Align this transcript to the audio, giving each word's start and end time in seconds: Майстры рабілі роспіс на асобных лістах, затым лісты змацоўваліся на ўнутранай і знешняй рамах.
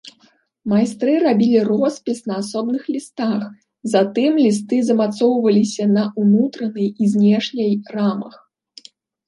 Майстры 0.71 1.11
рабілі 1.25 1.59
роспіс 1.71 2.17
на 2.31 2.37
асобных 2.43 2.83
лістах, 2.95 3.43
затым 3.95 4.41
лісты 4.45 4.81
змацоўваліся 4.89 5.83
на 5.95 6.09
ўнутранай 6.25 6.87
і 7.01 7.15
знешняй 7.15 7.73
рамах. 7.97 8.35